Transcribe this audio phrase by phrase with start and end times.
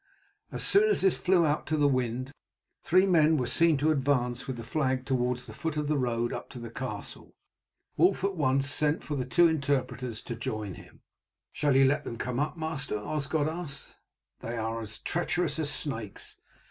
[0.51, 2.31] As soon as this flew out to the wind
[2.81, 6.33] three men were seen to advance with the flag towards the foot of the road
[6.33, 7.35] up to the castle.
[7.97, 11.01] Wulf at once sent for the two interpreters to join him.
[11.51, 13.97] "Shall you let them come up, master?" Osgod asked.
[14.39, 16.35] "They are as treacherous as snakes.